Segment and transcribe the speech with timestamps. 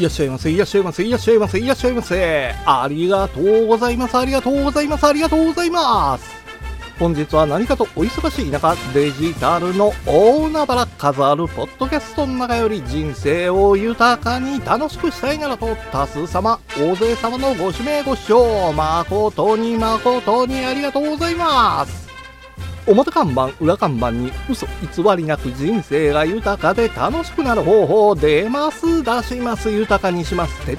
[0.00, 2.54] いらっしゃいませいらっしゃいませいらっしゃいませいらっしゃいませ。
[2.64, 4.16] ありがとうございます。
[4.16, 5.06] ありがとうございます。
[5.06, 6.40] ありがとうございます。
[6.98, 21.99] 本日は何かとお忙しい中デジタルの大海原数あるポッドキャストの中より人生を豊かに楽しくしたいならと多数様大勢様のご指名ご視聴誠に誠にありがとうございます。
[22.86, 30.66] 表看板裏看板に嘘偽りなく人生が豊かで楽しくなる方法出ます出します豊かにします。
[30.66, 30.76] 徹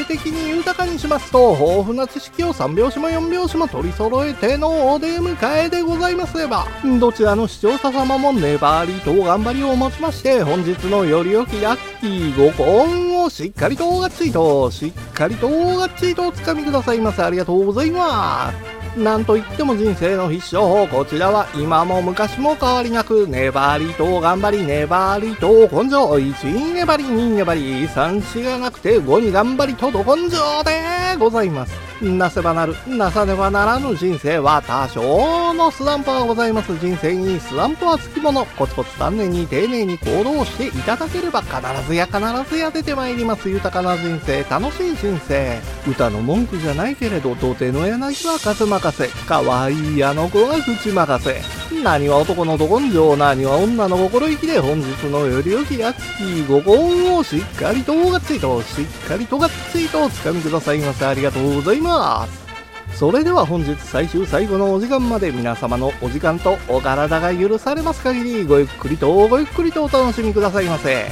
[0.00, 6.38] 底的に豊かにしますと豊富な知識を3拍子も4拍子も取り揃えてのお出迎えでございます。
[6.38, 6.66] れば
[7.00, 18.77] どちらの視聴者様も粘りと頑張りをもちまして本日のより良きラッキーご婚をしっかりとがっちりとしっかりとがっちりとおつかみくださいませありがとうございます。
[18.96, 31.87] なんといっても人生の必勝法こちらは今も昔も変わりなく粘りと頑張り粘りと根性1位粘り2粘り3子がなくて5に頑張りとど根性でございます。
[32.00, 36.76] なせばなる、なさねばならぬ人生は多少のスランプはございます。
[36.78, 38.46] 人生にスランプはつきもの。
[38.46, 41.56] コツコツ丹念に丁寧に行動していただければ必
[41.88, 42.18] ずや必
[42.48, 43.48] ずや出てまいります。
[43.48, 45.58] 豊かな人生、楽しい人生。
[45.88, 49.08] 歌の文句じゃないけれど、土手の柳は数任せ。
[49.26, 51.57] 可愛いあの子は口任せ。
[51.70, 61.06] 何は男のど根性、何は女の心意気で本日のより良きラッキーご婚をしっかりとがっつりと、しっかりとがっつりとお掴みくださいませ。
[61.06, 62.48] ありがとうございます。
[62.96, 71.06] それでは本日最終最後のお時間まで皆様のお時間とお体が許されます限りごゆっくりとごゆっくりとお楽しみくださいませ。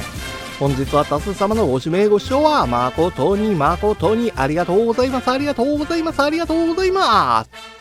[0.59, 5.29] 本日は多数様のご指名ご視聴は誠に誠にありがとうございます。
[5.29, 6.21] ありがとうございます。
[6.21, 7.76] ありがとうございます。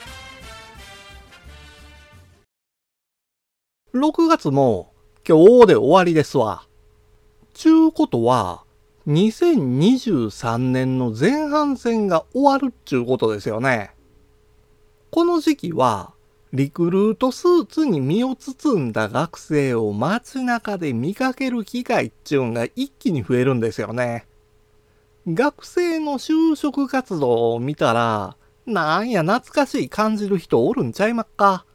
[3.96, 4.92] 6月も
[5.26, 6.66] 今日で終わりですわ。
[7.54, 8.62] ちゅうことは、
[9.08, 13.92] 2023年の前半戦が終わるっちゅうことですよね。
[15.10, 16.12] この時期は、
[16.52, 24.26] リクルートスーツに身を包んだ学生を街中で見かける機会っちゅうんが一気に増えるんですよね。
[25.26, 28.36] 学生の就職活動を見たら、
[28.66, 31.65] なんや懐かしい感じる人おるんちゃいまっか。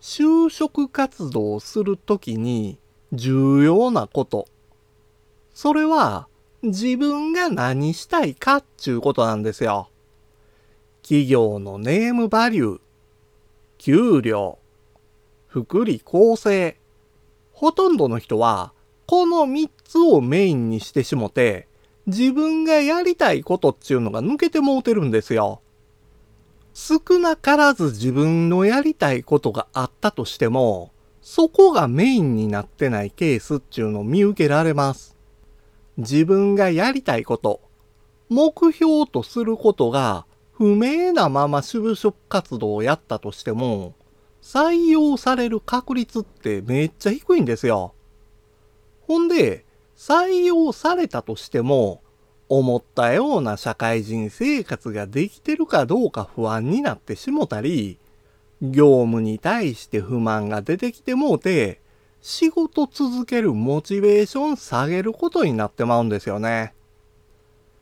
[0.00, 2.78] 就職活動をするときに
[3.12, 4.46] 重要なこと。
[5.52, 6.28] それは
[6.62, 9.88] 自分が何したいかっちゅうことなんですよ。
[11.02, 12.80] 企業のネームバリュー、
[13.78, 14.58] 給料、
[15.46, 16.76] 福利厚生。
[17.52, 18.72] ほとんどの人は
[19.06, 21.68] この3つをメインにしてしもて
[22.06, 25.62] 自分がやりたいことっちゅうのが抜けてもうてるんですよ。
[26.78, 30.92] 少なからず自分のやりたいことがあったとしても、
[31.22, 35.16] そこがメインになってないケースっていうのを見受けられます。
[35.96, 37.62] 自分がやりたいこと、
[38.28, 43.94] 目標とすることが不明なまま就職活動をやったとしても、
[44.42, 47.94] 採用される確率ってめっちゃ低いんですよ。
[49.00, 49.64] ほんで、
[49.96, 52.02] 採用されたとしても、
[52.48, 57.98] 思ったような社会人生活ができてるかどうか不安になってしもたり、
[58.62, 61.80] 業務に対して不満が出てきてもうて、
[62.22, 66.74] 仕事続けるモチベーション下げることになってまうんですよね。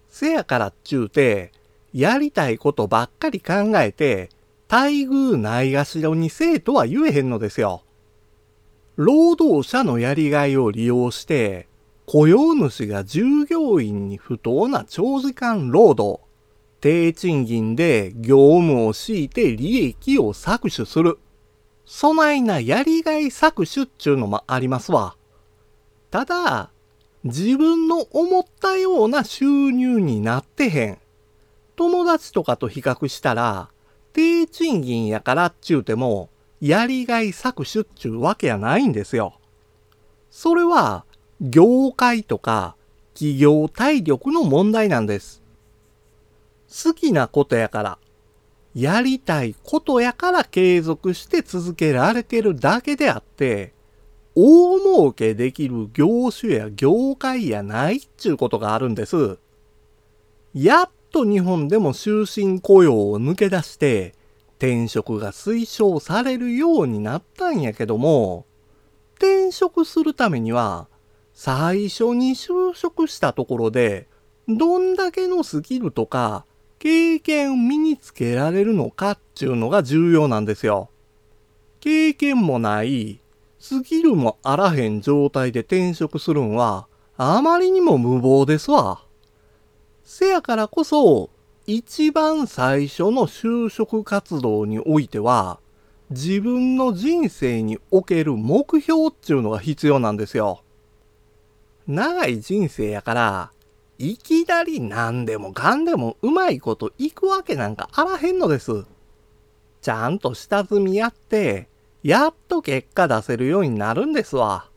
[0.09, 1.53] せやからっちゅうて、
[1.93, 4.31] やりたいことばっかり考えて、
[4.69, 7.83] 待遇ないがしろにせえとは言えへんのですよ。
[8.97, 11.69] 労働者のやりがいを利用して、
[12.07, 16.23] 雇用主が従業員に不当な長時間労働、
[16.81, 21.19] 低賃金で業務を強いて利益を搾取する。
[21.87, 25.17] そないなやりがい搾取っちゅうのもありますわ。
[26.11, 26.71] ただ、
[27.25, 30.99] 自分の思ったような収入になってへん。
[31.77, 33.71] 友達とかと比較したら、
[34.13, 36.29] 低賃金やからっちゅうても、
[36.61, 39.41] やりがい搾取っちゅうわけやないんですよ。
[40.31, 41.07] それは、
[41.47, 42.75] 業界とか
[43.13, 45.43] 企業体力の問題なんです。
[46.85, 47.99] 好きなことやから、
[48.75, 53.75] やりたいことやから継続して続けられてるだけであって、
[54.35, 59.39] 大儲けできる業種や業界やないっちゅうことがあるんです。
[60.55, 64.15] やっと日本でも終身雇用を抜け出して、
[64.57, 68.47] 転職が推奨されるようになったんやけども、
[69.17, 70.89] 転職するためには、
[71.35, 74.07] 最初に就職したところで、
[74.47, 76.45] どんだけのスキルとか
[76.79, 80.91] 経験を身につけられるのかっていうのが重要なんですよ。
[81.81, 83.21] 経験もない、
[83.59, 86.87] スキルもあらへん状態で転職するんは、
[87.17, 89.03] あまりにも無謀ですわ。
[90.05, 91.31] せやからこそ、
[91.67, 95.59] 一番最初の就職活動においては、
[96.11, 100.61] 自分の人生における目標っていうのが必要なんですよ。
[101.87, 103.51] 長い人生やから、
[103.99, 108.85] いきなり何でもかんでもうまいこといくわけなんかあらへんのです。
[109.83, 111.69] ちゃんと下積みやって、
[112.03, 114.69] やっと結果出せるようになるんですわ。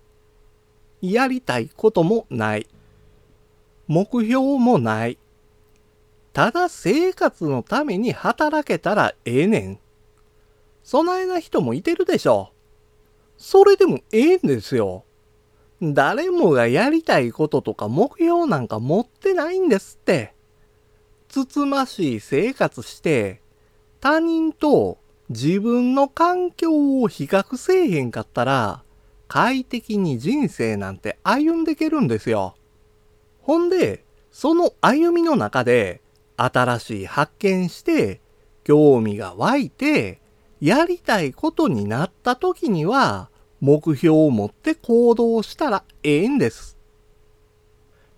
[1.01, 2.67] やりたいこともない。
[3.87, 5.17] 目標もない。
[6.33, 9.79] ただ生活のために働けたらええねん。
[10.83, 12.51] そないな人もいてるでしょ。
[13.37, 15.03] それでもええんですよ。
[15.81, 20.33] 誰もがやりたいこととか目標なんか持ってないんですって。
[21.29, 23.41] つつましい生活して、
[23.99, 24.97] 他人と
[25.29, 28.83] 自分の環境を比較せえへんかったら、
[29.27, 32.55] 快適に人生なんて歩んでけるんですよ。
[33.41, 36.01] ほんで、その歩みの中で、
[36.37, 38.21] 新しい発見して、
[38.63, 40.21] 興味が湧いて、
[40.59, 46.77] やりたいことになった時には、目標を持って行動したらええんです。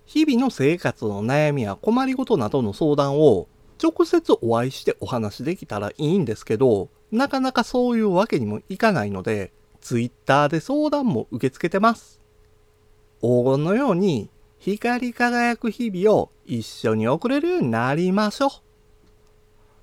[0.04, 3.48] 日々の生活の悩みや困りごとなどの相談を
[3.82, 12.20] 直接お会いしてお話できたらいいんですけど、なかなかそういうわけにもいかないので、Twitter で相談も受け付けてます。
[13.20, 18.50] 黄金のように光り輝く日々を一緒に送れるようになりましょう。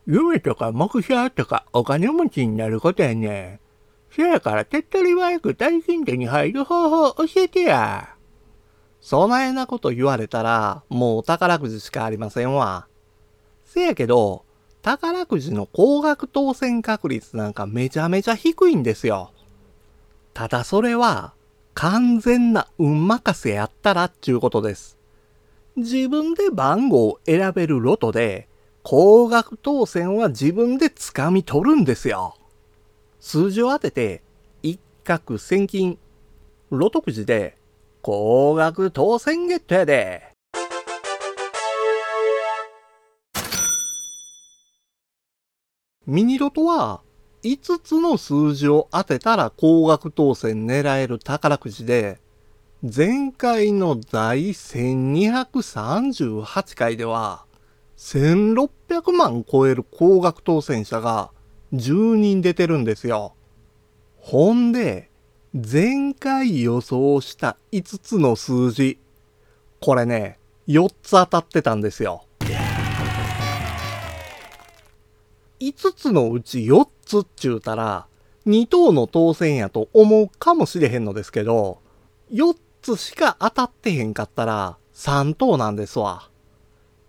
[0.06, 3.60] 夢とか目標とかお金持ちになることやね。
[4.12, 8.16] せやから手っ取り早く大金手に入る方法教えてや。
[9.02, 12.88] そないなこと言われたら、もう宝くじしかありませんわ。
[13.64, 14.44] せやけど、
[14.82, 19.32] 宝くじの高額当選確率なんかめちゃめちゃ低いんですよ。
[20.34, 21.34] ただそれは、
[21.74, 24.98] 完全な運任せやったらっちゅうことです。
[25.76, 28.48] 自分で番号を選べるロトで、
[28.82, 32.36] 高額当選は自分で掴み取るんですよ。
[33.30, 34.24] 数字を当てて、
[34.64, 36.00] 一攫千金、
[36.70, 37.58] ロトくじで、
[38.02, 40.32] 高額当選ゲットやで。
[46.06, 47.02] ミニロトは、
[47.44, 52.22] 5つの数字を当てたら高額当選狙える宝くじで、
[52.82, 57.44] 前回の第1238回では、
[57.98, 61.32] 1600万超える高額当選者が
[61.74, 63.34] 10人出てるんですよ。
[64.18, 65.10] ほんで、
[65.54, 69.00] 前回予想した5つの数字、
[69.82, 72.26] これね、4つ当たってたんですよ。
[75.60, 78.08] 5つのうち4つっちゅうたら、
[78.46, 81.80] 2等の当選やと思うかもしれへんのですけど、
[82.32, 86.30] 4つしか当たってへんかったら3等なんですわ。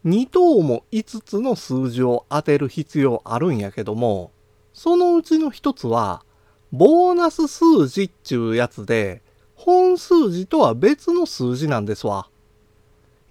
[0.05, 4.33] 2等も5つの数字を当てる必要あるんやけども、
[4.79, 6.23] そのうちの1つは、
[6.71, 9.23] ボーナス数字っちゅうやつで、
[9.57, 12.29] 本数字とは別の数字なんですわ。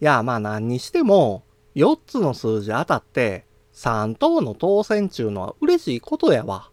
[0.02, 3.46] いや、まあ何にしても、4つの数字当たって、
[3.76, 6.70] 3等の当選ちゅうのは嬉しいことやわ。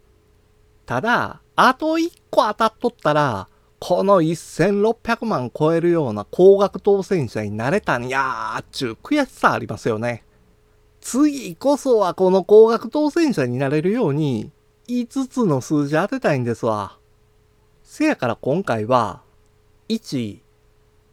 [0.85, 3.47] ただ、あと1個当たっとったら、
[3.79, 10.25] この1600万超えるような高額当選者になれたんやーっちゅう悔しさありますよね。
[10.99, 14.51] 次こそはこの高額当選者になれるように、
[14.87, 16.97] 5つの数字当てたいんですわ。
[17.83, 19.21] せやから今回は、
[19.89, 20.39] 1、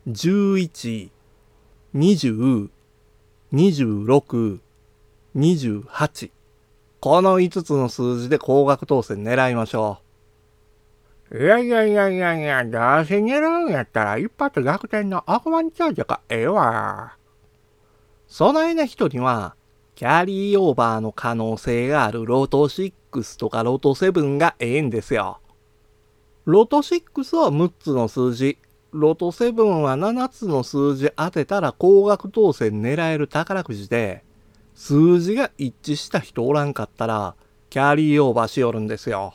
[0.09, 1.11] 11、
[1.95, 2.69] 20、
[3.53, 4.59] 26、
[5.37, 6.31] 28。
[7.01, 9.99] この5つの数字で高額当選狙いましょ
[11.31, 11.39] う。
[11.39, 17.17] いやいやいやいやいや、どうせ狙うんやったら一発逆転の億万長者がええわ。
[18.29, 19.57] そないな人には、
[19.95, 22.69] キャリーオーバーの可能性があるロト
[23.21, 25.39] 6とかロト7がええんですよ。
[26.45, 28.59] ロト6は6つの数字、
[28.93, 34.25] ロト7は7つの数字当てたら高額当選狙える宝くじで、
[34.75, 37.37] 数字が一致した人おらんかったら、
[37.71, 39.35] キャリーオーバーしよるんですよ。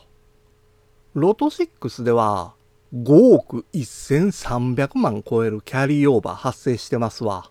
[1.14, 2.54] ロト6では
[2.94, 7.50] 5億1300万超えるキャリーオーバー発生してますわ。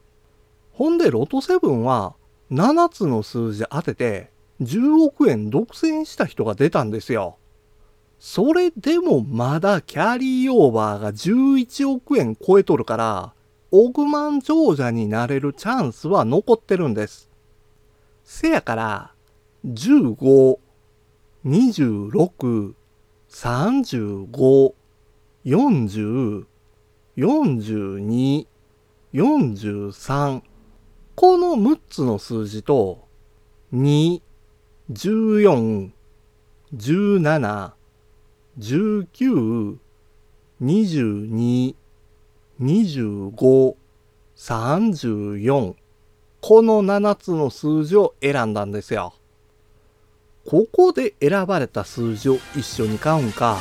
[0.73, 2.15] ほんでロト7は
[2.53, 4.31] 7つの数字当てて
[4.61, 7.37] 10億円独占した人が出たんですよ。
[8.19, 13.35] それでもまだキャリーオーバーが11億円超えとるから、
[13.71, 17.29] 億万長者になれるチャンスは残ってるんです。
[18.25, 19.13] せやから、
[19.67, 20.59] 15、
[21.45, 22.75] 26、
[23.29, 24.75] 35、
[25.45, 26.47] 40、
[27.17, 28.47] 42、
[29.13, 30.43] 43、
[31.15, 33.07] この6つの数字と、
[33.73, 34.21] 2、
[34.93, 35.91] 14、
[36.77, 37.73] 17、
[38.59, 39.77] 19、
[40.63, 41.75] 22、
[42.61, 43.75] 25、
[44.37, 45.75] 34
[46.41, 49.15] この7つの数字を選んだんですよ。
[50.47, 53.59] ここで選ばれた数字を一緒に買うんか、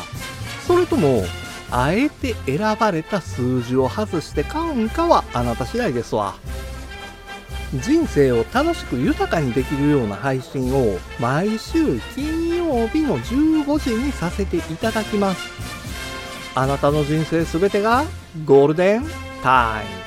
[0.68, 1.24] それとも、
[1.72, 6.36] あえて選ばれた数字を外して買うんかはあなた次第ですわ。
[7.82, 15.50] 人生を楽しく豊かにできるような配信を毎週金曜日の15時にさせていただきます。
[16.56, 18.06] あなたの人生すべてが
[18.46, 19.06] ゴールデン
[19.44, 20.06] タイム。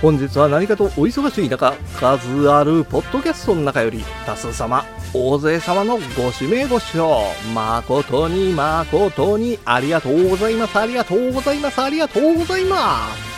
[0.00, 4.82] 本日は何かとお忙しい中、数あるポッドキャストの中より多数様、
[5.12, 7.22] 大勢様のご指名ご視聴、
[7.54, 13.29] 誠に誠にありがとうございます、ありがとうございます、ありがとうございます。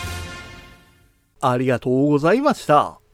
[1.45, 2.99] ありがとうございました。